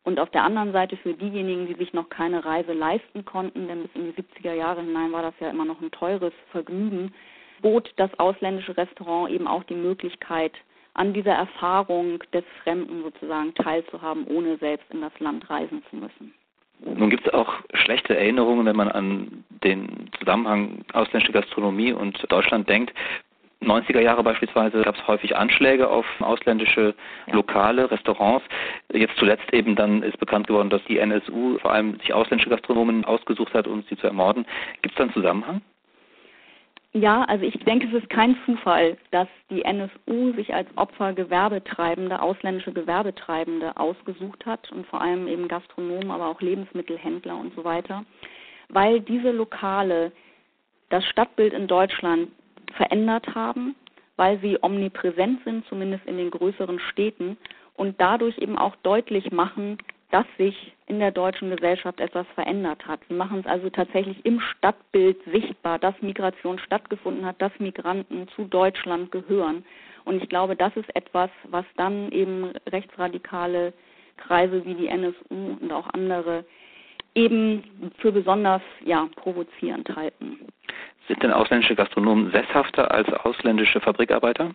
Und 0.05 0.21
auf 0.21 0.31
der 0.31 0.45
anderen 0.45 0.73
Seite 0.73 0.97
für 0.99 1.15
diejenigen, 1.15 1.67
die 1.67 1.75
sich 1.75 1.95
noch 1.95 2.11
keine 2.11 2.45
Reise 2.45 2.75
leisten 2.75 3.25
konnten, 3.25 3.67
denn 3.69 3.83
bis 3.83 3.95
in 3.95 4.05
die 4.05 4.23
70er 4.23 4.53
Jahre 4.53 4.83
hinein 4.83 5.13
war 5.13 5.23
das 5.23 5.35
ja 5.41 5.49
immer 5.49 5.65
noch 5.65 5.81
ein 5.81 5.91
teures 5.91 6.35
Vergnügen, 6.51 7.13
bot 7.63 7.91
das 7.97 8.11
ausländische 8.19 8.77
Restaurant 8.77 9.31
eben 9.31 9.47
auch 9.47 9.65
die 9.65 9.75
Möglichkeit, 9.75 10.53
an 10.93 11.13
dieser 11.13 11.33
Erfahrung 11.33 12.23
des 12.33 12.45
Fremden 12.63 13.03
sozusagen 13.03 13.55
teilzuhaben, 13.55 14.27
ohne 14.27 14.59
selbst 14.59 14.87
in 14.91 15.01
das 15.01 15.19
Land 15.19 15.49
reisen 15.51 15.83
zu 15.91 15.97
müssen. 15.97 16.35
Nun 16.81 17.11
gibt 17.11 17.27
es 17.27 17.33
auch 17.33 17.55
schlechte 17.73 18.17
Erinnerungen, 18.17 18.67
wenn 18.67 18.77
man 18.77 18.89
an 18.89 19.45
den 19.65 20.11
Zusammenhang 20.19 20.85
ausländische 20.93 21.33
Gastronomie 21.33 21.93
und 21.93 22.31
Deutschland 22.31 22.69
denkt. 22.69 22.93
90er 23.63 24.01
Jahre 24.01 24.23
beispielsweise 24.23 24.83
gab 24.83 24.97
es 24.97 25.07
häufig 25.07 25.37
Anschläge 25.37 25.89
auf 25.89 26.07
ausländische. 26.21 26.95
Lokale, 27.31 27.91
Restaurants. 27.91 28.45
Jetzt 28.93 29.17
zuletzt 29.17 29.53
eben 29.53 29.75
dann 29.77 30.03
ist 30.03 30.19
bekannt 30.19 30.47
geworden, 30.47 30.71
dass 30.71 30.85
die 30.85 30.99
NSU 30.99 31.59
vor 31.59 31.73
allem 31.73 31.99
sich 32.01 32.13
ausländische 32.13 32.51
Gastronomen 32.51 33.05
ausgesucht 33.05 33.55
hat, 33.55 33.67
um 33.67 33.83
sie 33.89 33.97
zu 33.97 34.07
ermorden. 34.07 34.45
Gibt 34.83 34.95
es 34.95 34.99
da 34.99 35.05
einen 35.05 35.13
Zusammenhang? 35.13 35.63
Ja, 36.97 37.25
also 37.25 37.45
ich 37.45 37.59
denke, 37.65 37.89
es 37.89 38.03
ist 38.05 38.09
kein 38.09 38.37
Zufall, 38.47 38.97
dass 39.11 39.27
die 39.51 39.65
NSU 39.65 40.33
sich 40.35 40.55
als 40.55 40.69
Opfer 40.77 41.13
Gewerbetreibende, 41.13 42.23
ausländische 42.23 42.73
Gewerbetreibende 42.73 43.77
ausgesucht 43.77 44.47
hat 44.47 44.71
und 44.71 44.87
vor 44.87 45.01
allem 45.01 45.27
eben 45.27 45.49
Gastronomen, 45.49 46.13
aber 46.13 46.29
auch 46.29 46.41
Lebensmittelhändler 46.41 47.37
und 47.37 47.53
so 47.57 47.65
weiter, 47.65 48.05
weil 48.69 49.01
diese 49.01 49.33
Lokale 49.33 50.13
das 50.89 51.05
Stadtbild 51.07 51.53
in 51.53 51.67
Deutschland 51.67 52.29
verändert 52.77 53.35
haben, 53.35 53.75
weil 54.17 54.39
sie 54.41 54.59
omnipräsent 54.61 55.41
sind, 55.45 55.67
zumindest 55.67 56.07
in 56.07 56.17
den 56.17 56.31
größeren 56.31 56.79
Städten 56.79 57.37
und 57.75 58.01
dadurch 58.01 58.39
eben 58.39 58.57
auch 58.59 58.77
deutlich 58.77 59.33
machen, 59.33 59.79
dass 60.11 60.27
sich 60.39 60.73
in 60.87 61.01
der 61.01 61.11
deutschen 61.11 61.51
Gesellschaft 61.51 61.99
etwas 61.99 62.27
verändert 62.35 62.87
hat. 62.87 63.01
Sie 63.09 63.15
machen 63.15 63.41
es 63.41 63.47
also 63.47 63.69
tatsächlich 63.69 64.25
im 64.25 64.39
Stadtbild 64.39 65.19
sichtbar, 65.33 65.79
dass 65.79 66.01
Migration 66.03 66.61
stattgefunden 66.61 67.27
hat, 67.27 67.43
dass 67.43 67.51
Migranten 67.59 68.29
zu 68.37 68.45
Deutschland 68.45 69.11
gehören. 69.11 69.65
Und 70.05 70.23
ich 70.23 70.29
glaube, 70.29 70.55
das 70.55 70.77
ist 70.77 70.95
etwas, 70.95 71.31
was 71.49 71.65
dann 71.77 72.13
eben 72.13 72.53
rechtsradikale 72.69 73.73
Kreise 74.17 74.65
wie 74.65 74.75
die 74.75 74.87
NSU 74.87 75.59
und 75.61 75.73
auch 75.73 75.89
andere 75.93 76.45
eben 77.15 77.65
für 77.99 78.13
besonders 78.13 78.63
ja, 78.85 79.09
provozierend 79.17 79.89
halten. 79.97 80.39
Sind 81.09 81.23
denn 81.23 81.33
ausländische 81.33 81.75
Gastronomen 81.75 82.31
sesshafter 82.31 82.91
als 82.91 83.09
ausländische 83.13 83.81
Fabrikarbeiter? 83.81 84.55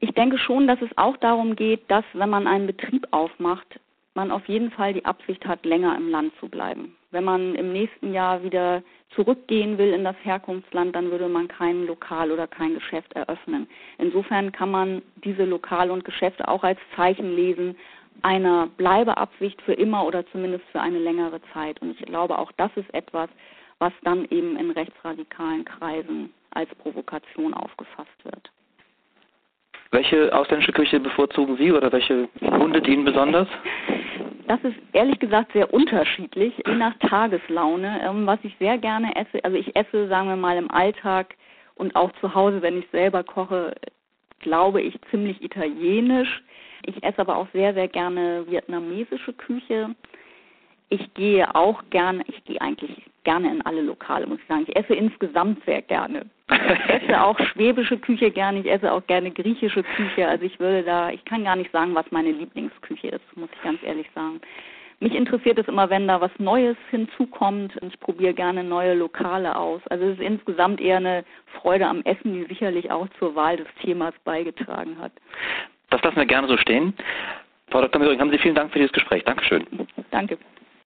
Ich 0.00 0.12
denke 0.12 0.38
schon, 0.38 0.66
dass 0.66 0.80
es 0.82 0.90
auch 0.96 1.16
darum 1.18 1.54
geht, 1.54 1.88
dass 1.88 2.04
wenn 2.14 2.30
man 2.30 2.46
einen 2.46 2.66
Betrieb 2.66 3.06
aufmacht, 3.10 3.78
man 4.14 4.30
auf 4.30 4.46
jeden 4.46 4.70
Fall 4.70 4.94
die 4.94 5.04
Absicht 5.04 5.46
hat, 5.46 5.64
länger 5.64 5.96
im 5.96 6.10
Land 6.10 6.32
zu 6.40 6.48
bleiben. 6.48 6.96
Wenn 7.12 7.24
man 7.24 7.54
im 7.54 7.72
nächsten 7.72 8.12
Jahr 8.12 8.42
wieder 8.42 8.82
zurückgehen 9.14 9.78
will 9.78 9.92
in 9.92 10.04
das 10.04 10.16
Herkunftsland, 10.22 10.94
dann 10.96 11.10
würde 11.10 11.28
man 11.28 11.48
kein 11.48 11.86
Lokal 11.86 12.30
oder 12.30 12.46
kein 12.46 12.74
Geschäft 12.74 13.12
eröffnen. 13.12 13.68
Insofern 13.98 14.52
kann 14.52 14.70
man 14.70 15.02
diese 15.24 15.44
Lokale 15.44 15.92
und 15.92 16.04
Geschäfte 16.04 16.48
auch 16.48 16.64
als 16.64 16.78
Zeichen 16.96 17.34
lesen 17.34 17.76
einer 18.22 18.66
Bleibeabsicht 18.76 19.60
für 19.62 19.72
immer 19.72 20.04
oder 20.06 20.26
zumindest 20.26 20.64
für 20.72 20.80
eine 20.80 20.98
längere 20.98 21.40
Zeit. 21.52 21.80
Und 21.80 21.98
ich 21.98 22.06
glaube, 22.06 22.38
auch 22.38 22.52
das 22.52 22.70
ist 22.76 22.92
etwas, 22.92 23.30
was 23.82 23.92
dann 24.04 24.26
eben 24.26 24.56
in 24.56 24.70
rechtsradikalen 24.70 25.64
Kreisen 25.64 26.32
als 26.50 26.72
Provokation 26.76 27.52
aufgefasst 27.52 28.24
wird. 28.24 28.52
Welche 29.90 30.32
ausländische 30.32 30.70
Küche 30.70 31.00
bevorzugen 31.00 31.56
Sie 31.56 31.72
oder 31.72 31.90
welche 31.90 32.28
Hunde 32.40 32.80
dienen 32.80 33.04
besonders? 33.04 33.48
Das 34.46 34.62
ist 34.62 34.76
ehrlich 34.92 35.18
gesagt 35.18 35.52
sehr 35.52 35.74
unterschiedlich, 35.74 36.54
je 36.64 36.76
nach 36.76 36.96
Tageslaune. 37.00 38.00
Ähm, 38.04 38.24
was 38.24 38.38
ich 38.44 38.54
sehr 38.60 38.78
gerne 38.78 39.16
esse, 39.16 39.44
also 39.44 39.56
ich 39.56 39.74
esse, 39.74 40.06
sagen 40.06 40.28
wir 40.28 40.36
mal, 40.36 40.56
im 40.56 40.70
Alltag 40.70 41.34
und 41.74 41.96
auch 41.96 42.12
zu 42.20 42.32
Hause, 42.36 42.62
wenn 42.62 42.78
ich 42.78 42.88
selber 42.92 43.24
koche, 43.24 43.74
glaube 44.38 44.80
ich, 44.80 44.96
ziemlich 45.10 45.42
italienisch. 45.42 46.42
Ich 46.86 47.02
esse 47.02 47.18
aber 47.18 47.36
auch 47.36 47.48
sehr, 47.52 47.74
sehr 47.74 47.88
gerne 47.88 48.46
vietnamesische 48.48 49.32
Küche. 49.32 49.96
Ich 50.88 51.14
gehe 51.14 51.52
auch 51.56 51.82
gerne, 51.90 52.22
ich 52.28 52.44
gehe 52.44 52.60
eigentlich 52.60 53.10
gerne 53.24 53.50
in 53.50 53.62
alle 53.62 53.82
Lokale, 53.82 54.26
muss 54.26 54.38
ich 54.40 54.46
sagen. 54.46 54.64
Ich 54.66 54.76
esse 54.76 54.94
insgesamt 54.94 55.64
sehr 55.64 55.82
gerne. 55.82 56.26
Ich 56.50 56.88
esse 56.88 57.22
auch 57.22 57.38
schwäbische 57.38 57.98
Küche 57.98 58.30
gerne, 58.30 58.60
ich 58.60 58.70
esse 58.70 58.92
auch 58.92 59.06
gerne 59.06 59.30
griechische 59.30 59.82
Küche. 59.82 60.28
Also 60.28 60.44
ich 60.44 60.58
würde 60.60 60.82
da, 60.82 61.10
ich 61.10 61.24
kann 61.24 61.44
gar 61.44 61.56
nicht 61.56 61.72
sagen, 61.72 61.94
was 61.94 62.10
meine 62.10 62.32
Lieblingsküche 62.32 63.08
ist, 63.08 63.36
muss 63.36 63.48
ich 63.54 63.62
ganz 63.62 63.82
ehrlich 63.82 64.08
sagen. 64.14 64.40
Mich 65.00 65.16
interessiert 65.16 65.58
es 65.58 65.66
immer, 65.66 65.90
wenn 65.90 66.06
da 66.06 66.20
was 66.20 66.30
Neues 66.38 66.76
hinzukommt 66.90 67.76
und 67.78 67.92
ich 67.92 67.98
probiere 67.98 68.34
gerne 68.34 68.62
neue 68.62 68.94
Lokale 68.94 69.56
aus. 69.56 69.80
Also 69.88 70.04
es 70.04 70.12
ist 70.12 70.20
insgesamt 70.20 70.80
eher 70.80 70.98
eine 70.98 71.24
Freude 71.60 71.88
am 71.88 72.02
Essen, 72.02 72.34
die 72.34 72.44
sicherlich 72.44 72.88
auch 72.92 73.08
zur 73.18 73.34
Wahl 73.34 73.56
des 73.56 73.66
Themas 73.80 74.14
beigetragen 74.24 74.96
hat. 75.00 75.10
Das 75.90 76.00
lassen 76.02 76.16
wir 76.16 76.26
gerne 76.26 76.46
so 76.46 76.56
stehen. 76.56 76.94
Frau 77.72 77.80
Dr. 77.80 78.00
Möhring, 78.00 78.20
haben 78.20 78.30
Sie 78.30 78.38
vielen 78.38 78.54
Dank 78.54 78.70
für 78.70 78.78
dieses 78.78 78.92
Gespräch. 78.92 79.24
Dankeschön. 79.24 79.66
Danke. 80.12 80.38